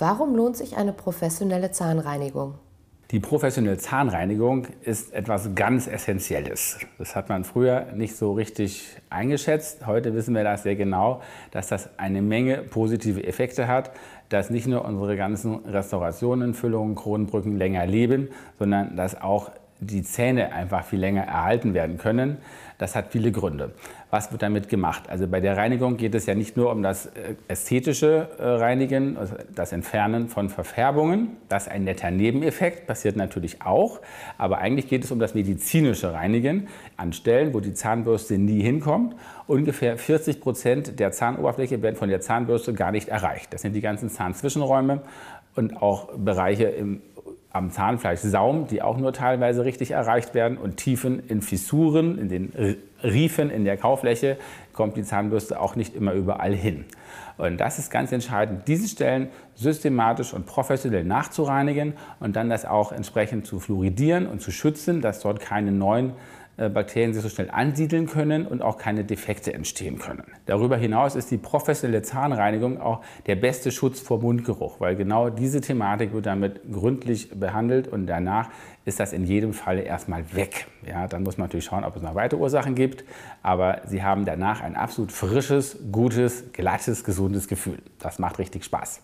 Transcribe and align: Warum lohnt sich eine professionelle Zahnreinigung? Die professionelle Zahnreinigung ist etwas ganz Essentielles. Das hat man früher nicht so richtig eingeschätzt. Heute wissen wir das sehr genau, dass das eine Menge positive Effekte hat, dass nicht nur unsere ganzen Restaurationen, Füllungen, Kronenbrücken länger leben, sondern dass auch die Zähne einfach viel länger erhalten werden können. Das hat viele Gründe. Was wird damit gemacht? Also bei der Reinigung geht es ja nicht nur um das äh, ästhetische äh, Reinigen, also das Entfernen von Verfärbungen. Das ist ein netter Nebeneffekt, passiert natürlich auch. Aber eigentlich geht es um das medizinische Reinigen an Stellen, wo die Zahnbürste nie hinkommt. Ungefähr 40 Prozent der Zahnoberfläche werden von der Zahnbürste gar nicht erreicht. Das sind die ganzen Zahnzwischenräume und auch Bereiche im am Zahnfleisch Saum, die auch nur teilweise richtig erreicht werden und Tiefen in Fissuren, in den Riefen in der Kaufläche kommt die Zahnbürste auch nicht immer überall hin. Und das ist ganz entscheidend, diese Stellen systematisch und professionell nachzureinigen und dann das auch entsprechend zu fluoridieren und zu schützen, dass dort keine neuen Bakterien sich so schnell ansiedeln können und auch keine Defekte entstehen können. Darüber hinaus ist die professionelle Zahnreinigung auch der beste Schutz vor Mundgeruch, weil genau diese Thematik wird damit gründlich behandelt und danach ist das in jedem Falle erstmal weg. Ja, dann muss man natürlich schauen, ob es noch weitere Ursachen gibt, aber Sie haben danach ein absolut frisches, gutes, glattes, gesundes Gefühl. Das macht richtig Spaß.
Warum 0.00 0.36
lohnt 0.36 0.56
sich 0.56 0.76
eine 0.76 0.92
professionelle 0.92 1.72
Zahnreinigung? 1.72 2.54
Die 3.10 3.18
professionelle 3.18 3.78
Zahnreinigung 3.78 4.68
ist 4.82 5.12
etwas 5.12 5.56
ganz 5.56 5.88
Essentielles. 5.88 6.78
Das 6.98 7.16
hat 7.16 7.28
man 7.28 7.42
früher 7.42 7.86
nicht 7.96 8.14
so 8.14 8.32
richtig 8.32 8.96
eingeschätzt. 9.10 9.86
Heute 9.86 10.14
wissen 10.14 10.36
wir 10.36 10.44
das 10.44 10.62
sehr 10.62 10.76
genau, 10.76 11.20
dass 11.50 11.66
das 11.66 11.98
eine 11.98 12.22
Menge 12.22 12.58
positive 12.58 13.24
Effekte 13.24 13.66
hat, 13.66 13.90
dass 14.28 14.50
nicht 14.50 14.68
nur 14.68 14.84
unsere 14.84 15.16
ganzen 15.16 15.64
Restaurationen, 15.64 16.54
Füllungen, 16.54 16.94
Kronenbrücken 16.94 17.56
länger 17.56 17.84
leben, 17.84 18.28
sondern 18.56 18.94
dass 18.94 19.20
auch 19.20 19.50
die 19.80 20.02
Zähne 20.02 20.52
einfach 20.52 20.84
viel 20.84 20.98
länger 20.98 21.22
erhalten 21.22 21.74
werden 21.74 21.98
können. 21.98 22.38
Das 22.78 22.94
hat 22.94 23.10
viele 23.10 23.32
Gründe. 23.32 23.72
Was 24.10 24.30
wird 24.30 24.42
damit 24.42 24.68
gemacht? 24.68 25.10
Also 25.10 25.26
bei 25.26 25.40
der 25.40 25.56
Reinigung 25.56 25.96
geht 25.96 26.14
es 26.14 26.26
ja 26.26 26.34
nicht 26.34 26.56
nur 26.56 26.70
um 26.70 26.82
das 26.82 27.06
äh, 27.06 27.34
ästhetische 27.48 28.28
äh, 28.38 28.42
Reinigen, 28.42 29.16
also 29.16 29.34
das 29.54 29.72
Entfernen 29.72 30.28
von 30.28 30.48
Verfärbungen. 30.48 31.36
Das 31.48 31.66
ist 31.66 31.72
ein 31.72 31.84
netter 31.84 32.10
Nebeneffekt, 32.10 32.86
passiert 32.86 33.16
natürlich 33.16 33.62
auch. 33.62 34.00
Aber 34.38 34.58
eigentlich 34.58 34.88
geht 34.88 35.04
es 35.04 35.10
um 35.10 35.18
das 35.18 35.34
medizinische 35.34 36.12
Reinigen 36.12 36.68
an 36.96 37.12
Stellen, 37.12 37.52
wo 37.52 37.60
die 37.60 37.74
Zahnbürste 37.74 38.38
nie 38.38 38.62
hinkommt. 38.62 39.16
Ungefähr 39.46 39.98
40 39.98 40.40
Prozent 40.40 41.00
der 41.00 41.12
Zahnoberfläche 41.12 41.82
werden 41.82 41.96
von 41.96 42.08
der 42.08 42.20
Zahnbürste 42.20 42.74
gar 42.74 42.92
nicht 42.92 43.08
erreicht. 43.08 43.52
Das 43.52 43.62
sind 43.62 43.74
die 43.74 43.80
ganzen 43.80 44.08
Zahnzwischenräume 44.08 45.02
und 45.56 45.82
auch 45.82 46.10
Bereiche 46.16 46.64
im 46.64 47.02
am 47.50 47.70
Zahnfleisch 47.70 48.20
Saum, 48.20 48.66
die 48.66 48.82
auch 48.82 48.98
nur 48.98 49.12
teilweise 49.12 49.64
richtig 49.64 49.92
erreicht 49.92 50.34
werden 50.34 50.58
und 50.58 50.76
Tiefen 50.76 51.26
in 51.28 51.40
Fissuren, 51.40 52.18
in 52.18 52.28
den 52.28 52.76
Riefen 53.02 53.50
in 53.50 53.64
der 53.64 53.76
Kaufläche 53.76 54.36
kommt 54.72 54.96
die 54.96 55.02
Zahnbürste 55.02 55.60
auch 55.60 55.74
nicht 55.74 55.94
immer 55.94 56.12
überall 56.12 56.54
hin. 56.54 56.84
Und 57.36 57.58
das 57.58 57.78
ist 57.78 57.90
ganz 57.90 58.12
entscheidend, 58.12 58.66
diese 58.66 58.88
Stellen 58.88 59.28
systematisch 59.54 60.34
und 60.34 60.46
professionell 60.46 61.04
nachzureinigen 61.04 61.94
und 62.20 62.36
dann 62.36 62.50
das 62.50 62.64
auch 62.64 62.92
entsprechend 62.92 63.46
zu 63.46 63.60
fluoridieren 63.60 64.26
und 64.26 64.42
zu 64.42 64.50
schützen, 64.50 65.00
dass 65.00 65.20
dort 65.20 65.40
keine 65.40 65.72
neuen 65.72 66.12
Bakterien 66.58 67.14
sich 67.14 67.22
so 67.22 67.28
schnell 67.28 67.50
ansiedeln 67.50 68.06
können 68.06 68.46
und 68.46 68.62
auch 68.62 68.78
keine 68.78 69.04
Defekte 69.04 69.54
entstehen 69.54 69.98
können. 69.98 70.24
Darüber 70.46 70.76
hinaus 70.76 71.14
ist 71.14 71.30
die 71.30 71.38
professionelle 71.38 72.02
Zahnreinigung 72.02 72.80
auch 72.80 73.00
der 73.26 73.36
beste 73.36 73.70
Schutz 73.70 74.00
vor 74.00 74.20
Mundgeruch, 74.20 74.80
weil 74.80 74.96
genau 74.96 75.30
diese 75.30 75.60
Thematik 75.60 76.12
wird 76.12 76.26
damit 76.26 76.60
gründlich 76.72 77.30
behandelt 77.30 77.86
und 77.86 78.06
danach 78.06 78.50
ist 78.84 78.98
das 78.98 79.12
in 79.12 79.24
jedem 79.24 79.52
Falle 79.52 79.82
erstmal 79.82 80.34
weg. 80.34 80.66
Ja, 80.84 81.06
dann 81.06 81.22
muss 81.22 81.38
man 81.38 81.46
natürlich 81.46 81.66
schauen, 81.66 81.84
ob 81.84 81.94
es 81.94 82.02
noch 82.02 82.14
weitere 82.14 82.40
Ursachen 82.40 82.74
gibt, 82.74 83.04
aber 83.42 83.82
Sie 83.86 84.02
haben 84.02 84.24
danach 84.24 84.60
ein 84.60 84.74
absolut 84.74 85.12
frisches, 85.12 85.78
gutes, 85.92 86.52
glattes, 86.52 87.04
gesundes 87.04 87.46
Gefühl. 87.46 87.78
Das 88.00 88.18
macht 88.18 88.38
richtig 88.38 88.64
Spaß. 88.64 89.02